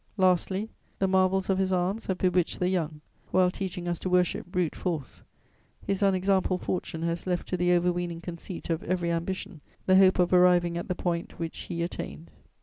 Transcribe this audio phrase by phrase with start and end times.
[0.17, 4.47] Lastly, the marvels of his arms have bewitched the young, while teaching us to worship
[4.47, 5.21] brute force.
[5.85, 10.33] His unexampled fortune has left to the overweening conceit of every ambition the hope of
[10.33, 12.31] arriving at the point which he attained.